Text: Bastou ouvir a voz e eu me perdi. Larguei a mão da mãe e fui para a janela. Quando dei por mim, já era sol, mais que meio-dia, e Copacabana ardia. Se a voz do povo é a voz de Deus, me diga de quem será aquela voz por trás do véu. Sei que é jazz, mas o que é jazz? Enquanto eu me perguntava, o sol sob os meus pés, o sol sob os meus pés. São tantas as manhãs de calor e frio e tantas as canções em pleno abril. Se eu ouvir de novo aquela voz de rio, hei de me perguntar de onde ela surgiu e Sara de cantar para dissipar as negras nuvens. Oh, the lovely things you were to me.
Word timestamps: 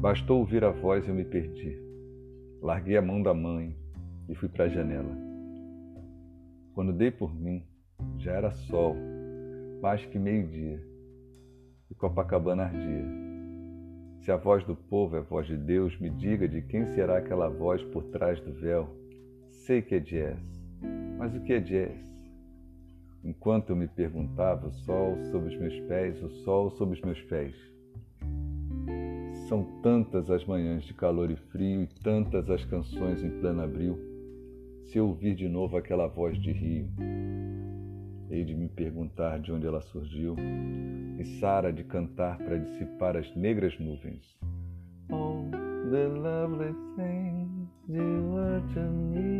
Bastou 0.00 0.40
ouvir 0.40 0.62
a 0.62 0.70
voz 0.70 1.06
e 1.06 1.08
eu 1.08 1.14
me 1.14 1.24
perdi. 1.24 1.74
Larguei 2.60 2.98
a 2.98 3.02
mão 3.02 3.22
da 3.22 3.32
mãe 3.32 3.74
e 4.28 4.34
fui 4.34 4.46
para 4.46 4.66
a 4.66 4.68
janela. 4.68 5.16
Quando 6.74 6.92
dei 6.92 7.10
por 7.10 7.34
mim, 7.34 7.64
já 8.18 8.32
era 8.32 8.50
sol, 8.50 8.94
mais 9.80 10.04
que 10.04 10.18
meio-dia, 10.18 10.86
e 11.90 11.94
Copacabana 11.94 12.64
ardia. 12.64 13.06
Se 14.20 14.30
a 14.30 14.36
voz 14.36 14.62
do 14.64 14.76
povo 14.76 15.16
é 15.16 15.20
a 15.20 15.22
voz 15.22 15.46
de 15.46 15.56
Deus, 15.56 15.98
me 15.98 16.10
diga 16.10 16.46
de 16.46 16.60
quem 16.60 16.84
será 16.88 17.16
aquela 17.16 17.48
voz 17.48 17.82
por 17.84 18.04
trás 18.04 18.38
do 18.40 18.52
véu. 18.52 18.94
Sei 19.50 19.80
que 19.80 19.94
é 19.94 20.00
jazz, 20.00 20.38
mas 21.16 21.34
o 21.34 21.40
que 21.40 21.54
é 21.54 21.60
jazz? 21.60 22.06
Enquanto 23.24 23.70
eu 23.70 23.76
me 23.76 23.88
perguntava, 23.88 24.68
o 24.68 24.72
sol 24.72 25.16
sob 25.30 25.48
os 25.48 25.56
meus 25.56 25.80
pés, 25.88 26.22
o 26.22 26.28
sol 26.44 26.70
sob 26.70 26.92
os 26.92 27.00
meus 27.00 27.20
pés. 27.22 27.75
São 29.48 29.62
tantas 29.80 30.28
as 30.28 30.44
manhãs 30.44 30.82
de 30.82 30.92
calor 30.92 31.30
e 31.30 31.36
frio 31.36 31.82
e 31.82 31.86
tantas 32.02 32.50
as 32.50 32.64
canções 32.64 33.22
em 33.22 33.30
pleno 33.38 33.62
abril. 33.62 33.96
Se 34.86 34.98
eu 34.98 35.06
ouvir 35.06 35.36
de 35.36 35.48
novo 35.48 35.76
aquela 35.76 36.08
voz 36.08 36.36
de 36.40 36.50
rio, 36.50 36.88
hei 38.28 38.44
de 38.44 38.54
me 38.54 38.68
perguntar 38.68 39.38
de 39.38 39.52
onde 39.52 39.64
ela 39.64 39.80
surgiu 39.82 40.34
e 41.16 41.24
Sara 41.38 41.72
de 41.72 41.84
cantar 41.84 42.38
para 42.38 42.58
dissipar 42.58 43.16
as 43.16 43.36
negras 43.36 43.78
nuvens. 43.78 44.36
Oh, 45.12 45.48
the 45.92 46.08
lovely 46.08 46.74
things 46.96 47.68
you 47.88 48.32
were 48.32 48.60
to 48.74 48.80
me. 48.80 49.36